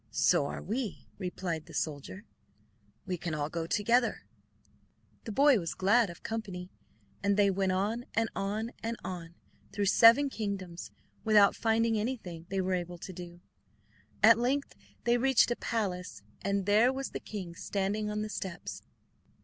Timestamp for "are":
0.47-0.63